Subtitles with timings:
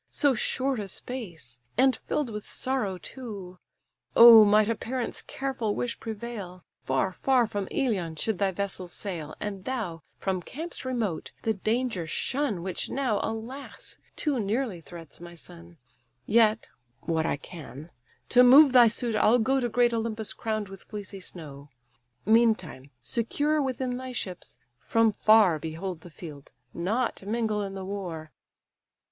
[0.09, 1.59] So short a space!
[1.77, 3.59] and fill'd with sorrow too!
[4.15, 9.35] O might a parent's careful wish prevail, Far, far from Ilion should thy vessels sail,
[9.39, 13.99] And thou, from camps remote, the danger shun Which now, alas!
[14.15, 15.77] too nearly threats my son.
[16.25, 16.67] Yet
[17.01, 17.91] (what I can)
[18.29, 21.69] to move thy suit I'll go To great Olympus crown'd with fleecy snow.
[22.25, 28.31] Meantime, secure within thy ships, from far Behold the field, not mingle in the war.